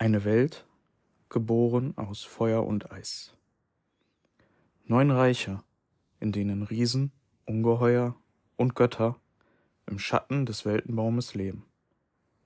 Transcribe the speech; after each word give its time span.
Eine 0.00 0.24
Welt, 0.24 0.64
geboren 1.28 1.92
aus 1.96 2.22
Feuer 2.22 2.64
und 2.64 2.92
Eis. 2.92 3.34
Neun 4.84 5.10
Reiche, 5.10 5.64
in 6.20 6.30
denen 6.30 6.62
Riesen, 6.62 7.10
Ungeheuer 7.46 8.14
und 8.56 8.76
Götter 8.76 9.18
im 9.86 9.98
Schatten 9.98 10.46
des 10.46 10.64
Weltenbaumes 10.64 11.34
leben 11.34 11.64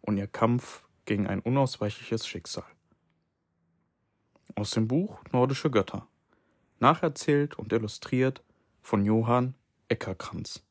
und 0.01 0.17
ihr 0.17 0.29
Kampf 0.29 0.89
gegen 1.05 1.27
ein 1.27 1.41
unausweichliches 1.41 2.27
Schicksal. 2.27 2.65
Aus 4.55 4.71
dem 4.71 4.89
Buch 4.89 5.23
Nordische 5.31 5.71
Götter, 5.71 6.09
nacherzählt 6.81 7.59
und 7.59 7.71
illustriert 7.71 8.43
von 8.81 9.05
Johann 9.05 9.55
Eckerkranz. 9.89 10.65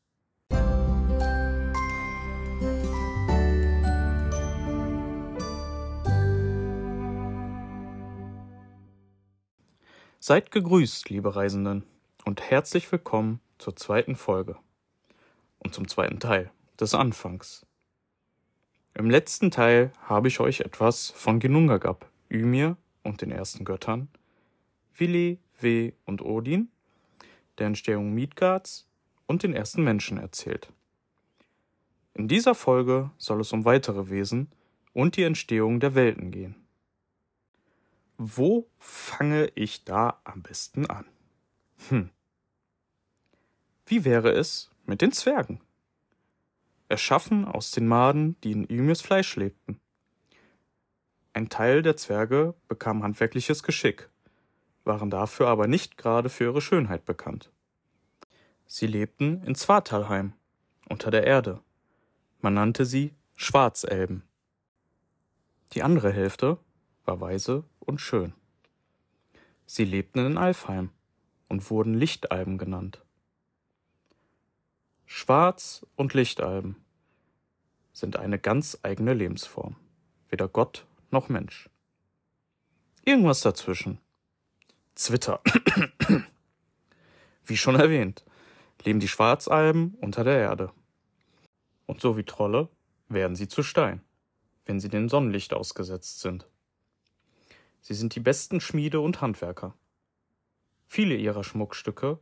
Seid 10.24 10.52
gegrüßt, 10.52 11.10
liebe 11.10 11.34
Reisenden, 11.34 11.82
und 12.24 12.42
herzlich 12.48 12.92
willkommen 12.92 13.40
zur 13.58 13.74
zweiten 13.74 14.14
Folge 14.14 14.54
und 15.58 15.74
zum 15.74 15.88
zweiten 15.88 16.20
Teil 16.20 16.52
des 16.78 16.94
Anfangs. 16.94 17.66
Im 18.94 19.10
letzten 19.10 19.50
Teil 19.50 19.92
habe 20.00 20.28
ich 20.28 20.38
euch 20.38 20.60
etwas 20.60 21.10
von 21.10 21.40
Ginnungagap, 21.40 22.08
Ymir 22.30 22.76
und 23.02 23.20
den 23.20 23.32
ersten 23.32 23.64
Göttern, 23.64 24.06
Vili, 24.94 25.40
We 25.60 25.92
und 26.04 26.22
Odin, 26.22 26.68
der 27.58 27.66
Entstehung 27.66 28.14
Midgards 28.14 28.86
und 29.26 29.42
den 29.42 29.52
ersten 29.52 29.82
Menschen 29.82 30.18
erzählt. 30.18 30.72
In 32.14 32.28
dieser 32.28 32.54
Folge 32.54 33.10
soll 33.18 33.40
es 33.40 33.52
um 33.52 33.64
weitere 33.64 34.08
Wesen 34.08 34.52
und 34.92 35.16
die 35.16 35.24
Entstehung 35.24 35.80
der 35.80 35.96
Welten 35.96 36.30
gehen. 36.30 36.54
Wo 38.16 38.68
fange 38.78 39.50
ich 39.54 39.84
da 39.84 40.20
am 40.24 40.42
besten 40.42 40.86
an? 40.86 41.06
Hm. 41.88 42.10
Wie 43.86 44.04
wäre 44.04 44.30
es 44.30 44.70
mit 44.86 45.00
den 45.00 45.12
Zwergen? 45.12 45.60
Erschaffen 46.88 47.46
aus 47.46 47.70
den 47.70 47.88
Maden, 47.88 48.40
die 48.42 48.52
in 48.52 48.68
Ymirs 48.68 49.00
Fleisch 49.00 49.36
lebten. 49.36 49.80
Ein 51.32 51.48
Teil 51.48 51.82
der 51.82 51.96
Zwerge 51.96 52.54
bekam 52.68 53.02
handwerkliches 53.02 53.62
Geschick, 53.62 54.10
waren 54.84 55.08
dafür 55.08 55.48
aber 55.48 55.66
nicht 55.66 55.96
gerade 55.96 56.28
für 56.28 56.44
ihre 56.44 56.60
Schönheit 56.60 57.06
bekannt. 57.06 57.50
Sie 58.66 58.86
lebten 58.86 59.42
in 59.44 59.54
Zwartalheim, 59.54 60.34
unter 60.88 61.10
der 61.10 61.24
Erde. 61.24 61.60
Man 62.40 62.54
nannte 62.54 62.84
sie 62.84 63.14
Schwarzelben. 63.34 64.22
Die 65.72 65.82
andere 65.82 66.12
Hälfte 66.12 66.58
war 67.04 67.20
weise 67.20 67.64
und 67.80 68.00
schön. 68.00 68.32
Sie 69.66 69.84
lebten 69.84 70.18
in 70.18 70.38
Alfheim 70.38 70.90
und 71.48 71.70
wurden 71.70 71.94
Lichtalben 71.94 72.58
genannt. 72.58 73.02
Schwarz 75.06 75.86
und 75.96 76.14
Lichtalben 76.14 76.76
sind 77.92 78.16
eine 78.16 78.38
ganz 78.38 78.78
eigene 78.82 79.14
Lebensform, 79.14 79.76
weder 80.28 80.48
Gott 80.48 80.86
noch 81.10 81.28
Mensch. 81.28 81.68
Irgendwas 83.04 83.40
dazwischen. 83.40 83.98
Zwitter. 84.94 85.40
Wie 87.44 87.56
schon 87.56 87.74
erwähnt, 87.74 88.24
leben 88.84 89.00
die 89.00 89.08
Schwarzalben 89.08 89.94
unter 90.00 90.24
der 90.24 90.38
Erde. 90.38 90.72
Und 91.86 92.00
so 92.00 92.16
wie 92.16 92.24
Trolle 92.24 92.68
werden 93.08 93.36
sie 93.36 93.48
zu 93.48 93.62
Stein, 93.62 94.02
wenn 94.64 94.80
sie 94.80 94.88
dem 94.88 95.08
Sonnenlicht 95.08 95.52
ausgesetzt 95.52 96.20
sind. 96.20 96.46
Sie 97.82 97.94
sind 97.94 98.14
die 98.14 98.20
besten 98.20 98.60
Schmiede 98.60 99.00
und 99.00 99.20
Handwerker. 99.20 99.74
Viele 100.86 101.16
ihrer 101.16 101.42
Schmuckstücke 101.42 102.20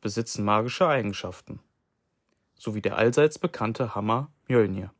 besitzen 0.00 0.44
magische 0.44 0.86
Eigenschaften, 0.86 1.60
so 2.54 2.74
wie 2.74 2.82
der 2.82 2.96
allseits 2.96 3.38
bekannte 3.38 3.94
Hammer 3.94 4.32
Mjölnir. 4.46 4.94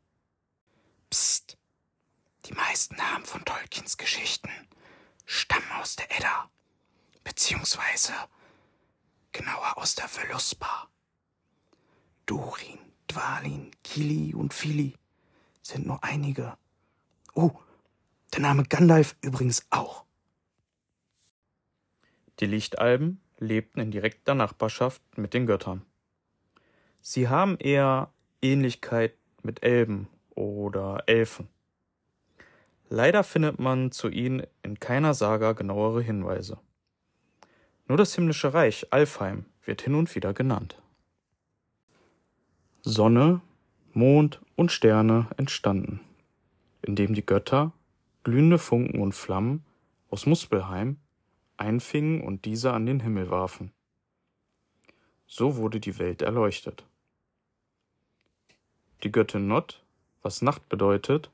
Psst. 1.09 1.57
Die 2.45 2.53
meisten 2.53 2.95
Namen 2.97 3.25
von 3.25 3.43
Tolkiens 3.45 3.97
Geschichten 3.97 4.49
stammen 5.25 5.71
aus 5.79 5.95
der 5.95 6.11
Edda, 6.17 6.49
beziehungsweise 7.23 8.13
genauer 9.31 9.77
aus 9.77 9.95
der 9.95 10.09
Völuspa. 10.09 10.89
Durin, 12.25 12.79
Dwalin, 13.07 13.71
Kili 13.83 14.33
und 14.33 14.53
Fili 14.53 14.97
sind 15.61 15.87
nur 15.87 16.03
einige. 16.03 16.57
Oh, 17.33 17.51
der 18.33 18.41
Name 18.41 18.63
Gandalf 18.63 19.15
übrigens 19.21 19.65
auch. 19.69 20.05
Die 22.39 22.45
Lichtalben 22.45 23.21
lebten 23.39 23.79
in 23.79 23.91
direkter 23.91 24.35
Nachbarschaft 24.35 25.01
mit 25.17 25.33
den 25.33 25.45
Göttern. 25.47 25.83
Sie 27.01 27.29
haben 27.29 27.57
eher 27.57 28.11
Ähnlichkeit 28.41 29.13
mit 29.41 29.63
Elben 29.63 30.07
oder 30.35 31.03
Elfen. 31.07 31.47
Leider 32.89 33.23
findet 33.23 33.59
man 33.59 33.91
zu 33.91 34.09
ihnen 34.09 34.43
in 34.61 34.79
keiner 34.79 35.13
Saga 35.13 35.53
genauere 35.53 36.01
Hinweise. 36.01 36.57
Nur 37.87 37.97
das 37.97 38.15
himmlische 38.15 38.53
Reich 38.53 38.87
Alfheim 38.91 39.45
wird 39.63 39.81
hin 39.81 39.95
und 39.95 40.13
wieder 40.15 40.33
genannt. 40.33 40.81
Sonne, 42.81 43.41
Mond 43.93 44.41
und 44.55 44.71
Sterne 44.71 45.27
entstanden, 45.37 45.99
indem 46.81 47.13
die 47.13 47.25
Götter 47.25 47.73
glühende 48.27 48.59
Funken 48.59 48.99
und 48.99 49.13
Flammen 49.13 49.63
aus 50.09 50.25
Muspelheim 50.25 50.97
einfingen 51.55 52.19
und 52.19 52.43
diese 52.43 52.73
an 52.73 52.85
den 52.85 52.99
Himmel 52.99 53.29
warfen. 53.29 53.71
So 55.27 55.55
wurde 55.55 55.79
die 55.79 55.97
Welt 55.97 56.21
erleuchtet. 56.21 56.85
Die 59.01 59.13
Göttin 59.13 59.47
Not, 59.47 59.81
was 60.23 60.41
Nacht 60.41 60.67
bedeutet, 60.67 61.31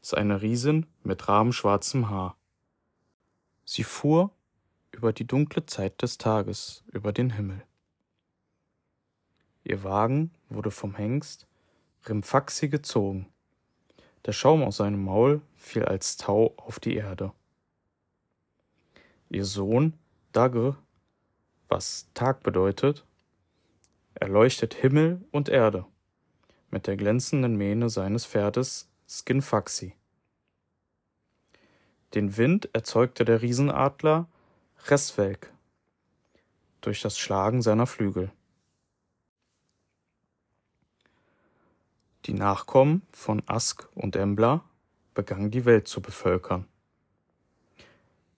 ist 0.00 0.16
eine 0.16 0.40
Riesin 0.40 0.86
mit 1.04 1.28
rabenschwarzem 1.28 2.08
Haar. 2.08 2.34
Sie 3.66 3.84
fuhr 3.84 4.30
über 4.90 5.12
die 5.12 5.26
dunkle 5.26 5.66
Zeit 5.66 6.00
des 6.00 6.16
Tages 6.16 6.82
über 6.90 7.12
den 7.12 7.28
Himmel. 7.28 7.62
Ihr 9.64 9.84
Wagen 9.84 10.30
wurde 10.48 10.70
vom 10.70 10.94
Hengst 10.94 11.46
Rimfaxi 12.08 12.70
gezogen. 12.70 13.31
Der 14.24 14.32
Schaum 14.32 14.62
aus 14.62 14.76
seinem 14.76 15.04
Maul 15.04 15.40
fiel 15.56 15.84
als 15.84 16.16
Tau 16.16 16.54
auf 16.56 16.78
die 16.78 16.94
Erde. 16.94 17.32
Ihr 19.28 19.44
Sohn 19.44 19.94
Dagr, 20.32 20.76
was 21.68 22.08
Tag 22.14 22.42
bedeutet, 22.42 23.04
erleuchtet 24.14 24.74
Himmel 24.74 25.20
und 25.30 25.48
Erde 25.48 25.86
mit 26.70 26.86
der 26.86 26.96
glänzenden 26.96 27.56
Mähne 27.56 27.90
seines 27.90 28.24
Pferdes 28.26 28.88
Skinfaxi. 29.08 29.94
Den 32.14 32.36
Wind 32.36 32.68
erzeugte 32.72 33.24
der 33.24 33.42
Riesenadler 33.42 34.28
Resvelk 34.86 35.52
durch 36.80 37.00
das 37.00 37.18
Schlagen 37.18 37.62
seiner 37.62 37.86
Flügel. 37.86 38.30
Die 42.26 42.34
Nachkommen 42.34 43.02
von 43.10 43.42
Ask 43.46 43.88
und 43.96 44.14
Embla 44.14 44.62
begannen 45.12 45.50
die 45.50 45.64
Welt 45.64 45.88
zu 45.88 46.00
bevölkern. 46.00 46.66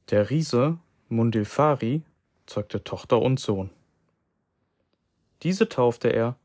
Der 0.09 0.31
Riese 0.31 0.79
Mundilfari 1.11 2.03
zeugte 2.47 2.83
Tochter 2.83 3.21
und 3.21 3.39
Sohn. 3.39 3.69
Diese 5.43 5.69
taufte 5.69 6.09
er 6.09 6.37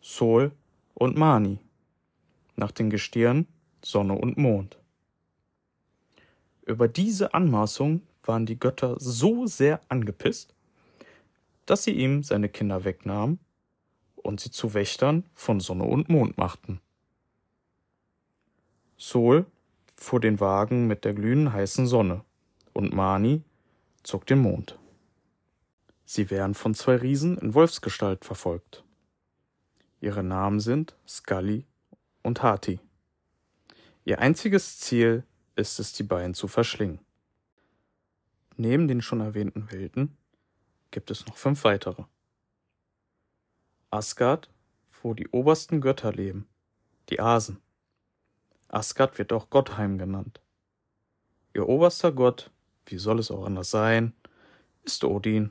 Sol 0.00 0.52
und 0.94 1.18
Mani 1.18 1.58
nach 2.56 2.70
den 2.70 2.88
Gestirnen 2.88 3.46
Sonne 3.84 4.14
und 4.14 4.38
Mond. 4.38 4.78
Über 6.64 6.88
diese 6.88 7.34
Anmaßung 7.34 8.02
waren 8.24 8.46
die 8.46 8.58
Götter 8.58 8.96
so 8.98 9.46
sehr 9.46 9.80
angepisst, 9.88 10.54
dass 11.66 11.84
sie 11.84 11.92
ihm 11.92 12.22
seine 12.22 12.48
Kinder 12.48 12.84
wegnahmen 12.84 13.38
und 14.28 14.40
sie 14.40 14.50
zu 14.50 14.74
Wächtern 14.74 15.24
von 15.34 15.58
Sonne 15.58 15.84
und 15.84 16.10
Mond 16.10 16.36
machten. 16.36 16.82
Sol 18.98 19.46
fuhr 19.96 20.20
den 20.20 20.38
Wagen 20.38 20.86
mit 20.86 21.06
der 21.06 21.14
glühenden 21.14 21.54
heißen 21.54 21.86
Sonne 21.86 22.22
und 22.74 22.92
Mani 22.92 23.42
zog 24.02 24.26
den 24.26 24.40
Mond. 24.40 24.78
Sie 26.04 26.28
werden 26.28 26.54
von 26.54 26.74
zwei 26.74 26.96
Riesen 26.96 27.38
in 27.38 27.54
Wolfsgestalt 27.54 28.26
verfolgt. 28.26 28.84
Ihre 30.02 30.22
Namen 30.22 30.60
sind 30.60 30.94
Scully 31.08 31.64
und 32.22 32.42
Hati. 32.42 32.80
Ihr 34.04 34.18
einziges 34.18 34.78
Ziel 34.78 35.24
ist 35.56 35.80
es, 35.80 35.94
die 35.94 36.02
beiden 36.02 36.34
zu 36.34 36.48
verschlingen. 36.48 37.00
Neben 38.58 38.88
den 38.88 39.00
schon 39.00 39.20
erwähnten 39.20 39.72
Welten 39.72 40.18
gibt 40.90 41.10
es 41.10 41.26
noch 41.26 41.38
fünf 41.38 41.64
weitere. 41.64 42.04
Asgard, 43.90 44.50
wo 45.02 45.14
die 45.14 45.28
obersten 45.28 45.80
Götter 45.80 46.12
leben, 46.12 46.46
die 47.08 47.20
Asen. 47.20 47.58
Asgard 48.68 49.18
wird 49.18 49.32
auch 49.32 49.48
Gottheim 49.48 49.96
genannt. 49.96 50.42
Ihr 51.54 51.66
oberster 51.66 52.12
Gott, 52.12 52.50
wie 52.84 52.98
soll 52.98 53.18
es 53.18 53.30
auch 53.30 53.46
anders 53.46 53.70
sein, 53.70 54.12
ist 54.82 55.04
Odin. 55.04 55.50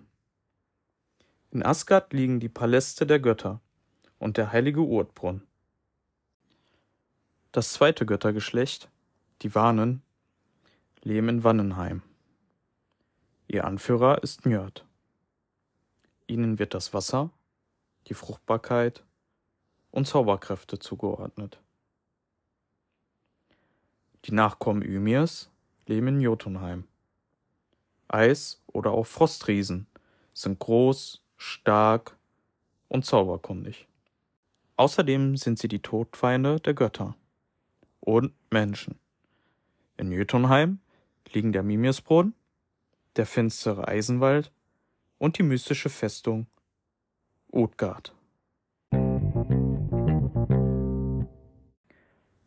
In 1.49 1.63
Asgard 1.63 2.13
liegen 2.13 2.39
die 2.39 2.49
Paläste 2.49 3.07
der 3.07 3.19
Götter 3.19 3.59
und 4.19 4.37
der 4.37 4.51
heilige 4.51 4.81
Urtbrunn. 4.81 5.41
Das 7.51 7.73
zweite 7.73 8.05
Göttergeschlecht, 8.05 8.87
die 9.41 9.55
Wanen, 9.55 10.03
leben 11.01 11.29
in 11.29 11.43
Wannenheim. 11.43 12.03
Ihr 13.47 13.65
Anführer 13.65 14.21
ist 14.21 14.45
Njörd. 14.45 14.85
Ihnen 16.27 16.59
wird 16.59 16.75
das 16.75 16.93
Wasser, 16.93 17.31
die 18.07 18.13
Fruchtbarkeit 18.13 19.03
und 19.91 20.07
Zauberkräfte 20.07 20.79
zugeordnet. 20.79 21.59
Die 24.25 24.33
Nachkommen 24.33 24.81
Ymirs 24.81 25.49
leben 25.85 26.07
in 26.07 26.21
Jotunheim. 26.21 26.85
Eis- 28.07 28.61
oder 28.67 28.91
auch 28.91 29.05
Frostriesen 29.05 29.87
sind 30.33 30.59
groß, 30.59 31.21
stark 31.35 32.17
und 32.87 33.05
zauberkundig. 33.05 33.87
Außerdem 34.75 35.37
sind 35.37 35.59
sie 35.59 35.67
die 35.67 35.81
Todfeinde 35.81 36.59
der 36.59 36.73
Götter 36.73 37.15
und 37.99 38.33
Menschen. 38.51 38.99
In 39.97 40.11
Jötunheim 40.11 40.79
liegen 41.33 41.51
der 41.51 41.63
Mimiusbrunnen, 41.63 42.33
der 43.15 43.25
finstere 43.25 43.87
Eisenwald 43.87 44.51
und 45.17 45.37
die 45.37 45.43
mystische 45.43 45.89
Festung 45.89 46.45
Utgard. 47.51 48.13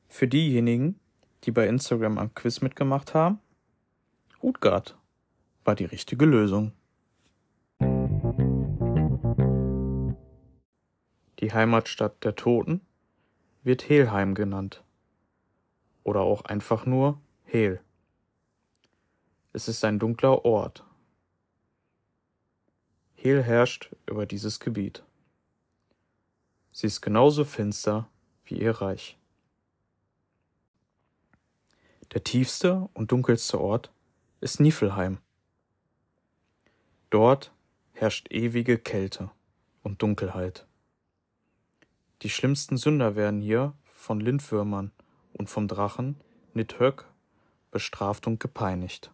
Für 0.09 0.29
diejenigen, 0.29 1.01
die 1.45 1.51
bei 1.51 1.67
Instagram 1.67 2.19
am 2.19 2.35
Quiz 2.35 2.61
mitgemacht 2.61 3.15
haben, 3.15 3.39
Utgard 4.43 4.99
war 5.65 5.75
die 5.75 5.87
richtige 5.87 6.27
Lösung. 6.27 6.73
Die 11.39 11.53
Heimatstadt 11.53 12.23
der 12.23 12.37
Toten 12.37 12.83
wird 13.63 13.89
Helheim 13.89 14.35
genannt. 14.35 14.85
Oder 16.03 16.21
auch 16.21 16.45
einfach 16.45 16.85
nur 16.85 17.19
Hel. 17.45 17.81
Es 19.53 19.69
ist 19.69 19.85
ein 19.85 19.99
dunkler 19.99 20.45
Ort. 20.45 20.85
Hel 23.23 23.43
herrscht 23.43 23.91
über 24.07 24.25
dieses 24.25 24.61
Gebiet. 24.61 25.05
Sie 26.73 26.87
ist 26.87 27.03
genauso 27.03 27.45
finster 27.45 28.09
wie 28.47 28.59
ihr 28.59 28.71
Reich. 28.71 29.19
Der 32.15 32.25
tiefste 32.25 32.89
und 32.95 33.13
dunkelste 33.13 33.61
Ort 33.61 33.93
ist 34.41 34.59
Niflheim. 34.59 35.19
Dort 37.11 37.53
herrscht 37.93 38.29
ewige 38.31 38.79
Kälte 38.79 39.31
und 39.83 40.01
Dunkelheit. 40.01 40.67
Die 42.23 42.31
schlimmsten 42.31 42.79
Sünder 42.79 43.17
werden 43.17 43.43
hier 43.43 43.75
von 43.93 44.19
Lindwürmern 44.21 44.93
und 45.35 45.51
vom 45.51 45.69
Drachen 45.69 46.19
Nidhögg 46.55 47.05
bestraft 47.71 48.27
und 48.27 48.41
gepeinigt. 48.41 49.13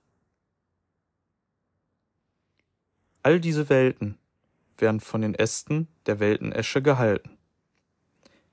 All 3.26 3.40
diese 3.40 3.68
Welten 3.68 4.18
werden 4.78 5.00
von 5.00 5.20
den 5.20 5.34
Ästen 5.34 5.88
der 6.06 6.20
Weltenesche 6.20 6.80
gehalten. 6.80 7.36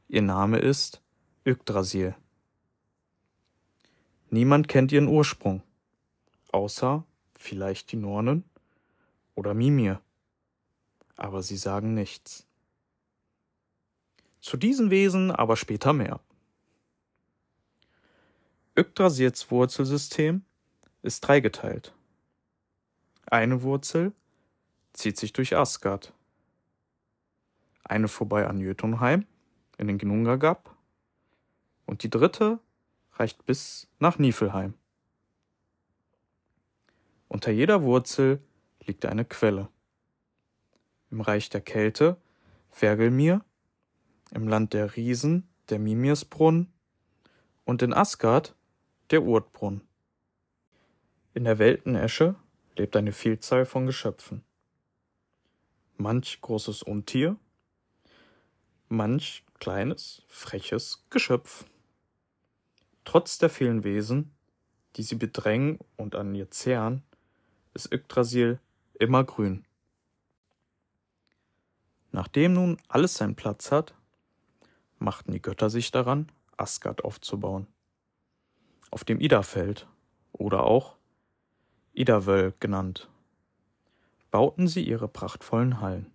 Ihr 0.07 0.23
Name 0.23 0.57
ist 0.57 0.99
Yggdrasil. 1.45 2.15
Niemand 4.31 4.67
kennt 4.67 4.91
ihren 4.91 5.07
Ursprung, 5.07 5.61
außer 6.51 7.05
vielleicht 7.37 7.91
die 7.91 7.97
Nornen 7.97 8.45
oder 9.35 9.53
Mimir. 9.53 10.01
Aber 11.17 11.43
sie 11.43 11.57
sagen 11.57 11.93
nichts. 11.93 12.47
Zu 14.41 14.57
diesen 14.57 14.89
Wesen 14.89 15.29
aber 15.29 15.55
später 15.55 15.93
mehr. 15.93 16.19
Yggdrasils 18.75 19.51
Wurzelsystem 19.51 20.43
ist 21.03 21.21
dreigeteilt. 21.21 21.93
Eine 23.27 23.61
Wurzel 23.61 24.13
zieht 24.93 25.17
sich 25.17 25.33
durch 25.33 25.55
Asgard. 25.55 26.13
Eine 27.83 28.07
vorbei 28.07 28.47
an 28.47 28.59
Jötunheim 28.59 29.25
in 29.77 29.87
den 29.87 29.97
Gnungagap 29.97 30.73
und 31.85 32.03
die 32.03 32.09
dritte 32.09 32.59
reicht 33.13 33.45
bis 33.45 33.89
nach 33.99 34.17
Niflheim. 34.17 34.75
Unter 37.27 37.51
jeder 37.51 37.83
Wurzel 37.83 38.41
liegt 38.85 39.05
eine 39.05 39.25
Quelle. 39.25 39.67
Im 41.11 41.21
Reich 41.21 41.49
der 41.49 41.61
Kälte 41.61 42.17
Vergelmir, 42.69 43.43
im 44.31 44.47
Land 44.47 44.73
der 44.73 44.95
Riesen 44.95 45.47
der 45.69 45.79
Mimirsbrunn 45.79 46.71
und 47.65 47.81
in 47.81 47.93
Asgard 47.93 48.55
der 49.11 49.23
Urtbrunn. 49.23 49.81
In 51.33 51.43
der 51.43 51.59
Weltenesche 51.59 52.35
lebt 52.75 52.95
eine 52.95 53.11
Vielzahl 53.11 53.65
von 53.65 53.85
Geschöpfen 53.85 54.43
manch 55.97 56.41
großes 56.41 56.83
Untier, 56.83 57.37
manch 58.89 59.43
kleines, 59.59 60.23
freches 60.27 61.05
Geschöpf. 61.09 61.65
Trotz 63.05 63.37
der 63.37 63.49
vielen 63.49 63.83
Wesen, 63.83 64.31
die 64.95 65.03
sie 65.03 65.15
bedrängen 65.15 65.79
und 65.97 66.15
an 66.15 66.35
ihr 66.35 66.51
zehren, 66.51 67.03
ist 67.73 67.91
Yggdrasil 67.91 68.59
immer 68.99 69.23
grün. 69.23 69.65
Nachdem 72.11 72.53
nun 72.53 72.77
alles 72.87 73.15
seinen 73.15 73.35
Platz 73.35 73.71
hat, 73.71 73.95
machten 74.99 75.31
die 75.31 75.41
Götter 75.41 75.69
sich 75.69 75.91
daran, 75.91 76.31
Asgard 76.57 77.03
aufzubauen. 77.03 77.67
Auf 78.91 79.03
dem 79.03 79.19
Idafeld 79.19 79.87
oder 80.31 80.63
auch 80.63 80.97
Idavöll 81.93 82.53
genannt 82.59 83.09
bauten 84.33 84.67
sie 84.67 84.83
ihre 84.83 85.07
prachtvollen 85.07 85.79
Hallen. 85.79 86.11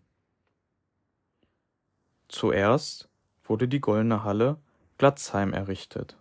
Zuerst 2.27 3.09
wurde 3.45 3.69
die 3.69 3.81
Goldene 3.81 4.25
Halle 4.25 4.61
Glatzheim 4.99 5.53
errichtet. 5.53 6.19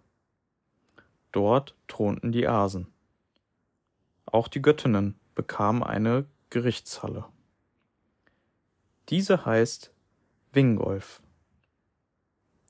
Dort 1.32 1.76
thronten 1.88 2.32
die 2.32 2.48
Asen. 2.48 2.86
Auch 4.28 4.48
die 4.48 4.62
Göttinnen 4.62 5.20
bekamen 5.34 5.82
eine 5.82 6.26
Gerichtshalle. 6.52 7.26
Diese 9.10 9.48
heißt 9.48 9.92
Wingolf. 10.52 11.24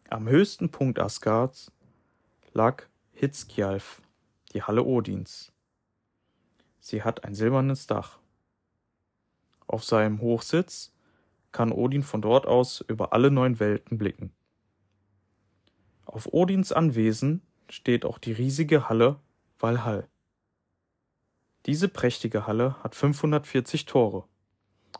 Am 0.09 0.29
höchsten 0.29 0.71
Punkt 0.71 0.99
Asgards 0.99 1.73
lag 2.53 2.85
Hitzkjalf, 3.11 4.01
die 4.53 4.63
Halle 4.63 4.85
Odins. 4.85 5.51
Sie 6.79 7.03
hat 7.03 7.25
ein 7.25 7.35
silbernes 7.35 7.87
Dach. 7.87 8.19
Auf 9.67 9.83
seinem 9.83 10.21
Hochsitz 10.21 10.93
kann 11.51 11.71
Odin 11.71 12.03
von 12.03 12.21
dort 12.21 12.45
aus 12.45 12.81
über 12.87 13.13
alle 13.13 13.31
neun 13.31 13.59
Welten 13.59 13.97
blicken. 13.97 14.31
Auf 16.05 16.31
Odins 16.31 16.71
Anwesen 16.71 17.41
steht 17.69 18.05
auch 18.05 18.17
die 18.17 18.31
riesige 18.31 18.89
Halle 18.89 19.19
Valhall. 19.59 20.07
Diese 21.65 21.89
prächtige 21.89 22.47
Halle 22.47 22.81
hat 22.81 22.95
540 22.95 23.85
Tore 23.85 24.25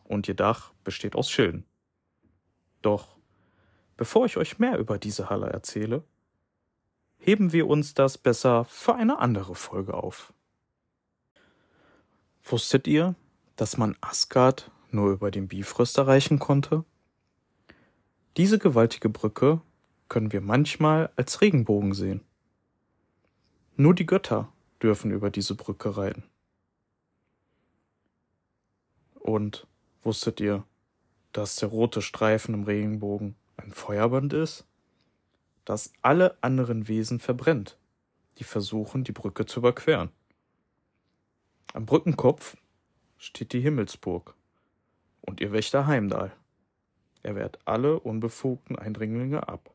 und 0.03 0.27
ihr 0.27 0.36
Dach 0.36 0.74
besteht 0.83 1.15
aus 1.15 1.29
Schilden. 1.29 1.65
Doch 2.81 3.17
bevor 3.95 4.25
ich 4.25 4.38
euch 4.38 4.59
mehr 4.59 4.77
über 4.77 4.97
diese 4.97 5.29
Halle 5.29 5.47
erzähle, 5.47 6.03
heben 7.17 7.53
wir 7.53 7.67
uns 7.67 7.93
das 7.93 8.17
besser 8.17 8.65
für 8.65 8.95
eine 8.95 9.19
andere 9.19 9.55
Folge 9.55 9.93
auf. 9.93 10.33
Wusstet 12.43 12.88
ihr, 12.88 13.15
dass 13.57 13.77
man 13.77 13.97
Asgard 13.99 14.71
nur 14.91 15.11
über 15.11 15.31
den 15.31 15.49
Bifrost 15.49 15.97
erreichen 15.97 16.39
konnte? 16.39 16.85
Diese 18.37 18.59
gewaltige 18.59 19.09
Brücke 19.09 19.61
können 20.07 20.31
wir 20.31 20.41
manchmal 20.41 21.11
als 21.15 21.41
Regenbogen 21.41 21.93
sehen. 21.93 22.21
Nur 23.75 23.93
die 23.93 24.05
Götter 24.05 24.53
dürfen 24.81 25.11
über 25.11 25.29
diese 25.29 25.55
Brücke 25.55 25.97
reiten. 25.97 26.23
Und 29.15 29.67
wusstet 30.03 30.39
ihr, 30.39 30.63
dass 31.33 31.57
der 31.57 31.69
rote 31.69 32.01
Streifen 32.01 32.53
im 32.53 32.63
Regenbogen 32.63 33.35
ein 33.57 33.71
Feuerband 33.71 34.33
ist? 34.33 34.65
Das 35.65 35.91
alle 36.01 36.37
anderen 36.41 36.87
Wesen 36.87 37.19
verbrennt, 37.19 37.77
die 38.37 38.45
versuchen, 38.45 39.03
die 39.03 39.11
Brücke 39.11 39.45
zu 39.45 39.59
überqueren. 39.59 40.11
Am 41.73 41.85
Brückenkopf 41.85 42.55
steht 43.17 43.53
die 43.53 43.62
Himmelsburg 43.62 44.36
und 45.21 45.41
ihr 45.41 45.51
Wächter 45.51 45.88
Heimdall. 45.88 46.31
Er 47.24 47.36
wehrt 47.36 47.59
alle 47.65 48.00
unbefugten 48.00 48.77
Eindringlinge 48.77 49.47
ab. 49.47 49.74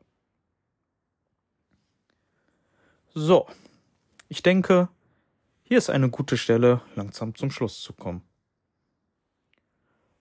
So, 3.13 3.47
ich 4.27 4.41
denke, 4.41 4.89
Hier 5.65 5.77
ist 5.77 5.89
eine 5.89 6.09
gute 6.09 6.37
Stelle, 6.37 6.81
langsam 6.95 7.33
zum 7.35 7.49
Schluss 7.49 7.81
zu 7.81 7.93
kommen. 7.93 8.21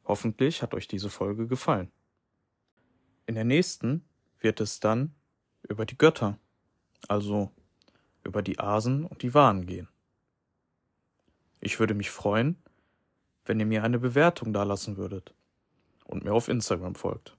Hoffentlich 0.05 0.63
hat 0.63 0.73
euch 0.73 0.89
diese 0.89 1.11
Folge 1.11 1.47
gefallen. 1.47 1.91
In 3.27 3.35
der 3.35 3.45
nächsten 3.45 4.05
wird 4.41 4.61
es 4.61 4.81
dann 4.81 5.15
über 5.69 5.85
die 5.85 5.99
Götter, 5.99 6.39
also 7.09 7.51
über 8.25 8.41
die 8.41 8.61
Asen 8.61 9.05
und 9.05 9.23
die 9.23 9.35
Wanen 9.35 9.67
gehen. 9.67 9.89
Ich 11.61 11.81
würde 11.81 11.95
mich 11.95 12.11
freuen, 12.11 12.57
wenn 13.45 13.61
ihr 13.61 13.67
mir 13.67 13.83
eine 13.83 13.99
Bewertung 13.99 14.53
dalassen 14.53 14.97
würdet 14.97 15.35
und 16.05 16.25
mir 16.25 16.33
auf 16.33 16.49
Instagram 16.49 16.95
folgt. 16.95 17.37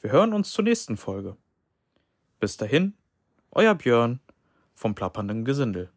Wir 0.00 0.12
hören 0.12 0.32
uns 0.32 0.50
zur 0.50 0.64
nächsten 0.64 0.96
Folge. 0.96 1.36
Bis 2.38 2.56
dahin, 2.56 2.94
euer 3.50 3.74
Björn 3.74 4.20
vom 4.74 4.94
plappernden 4.94 5.44
Gesindel. 5.44 5.90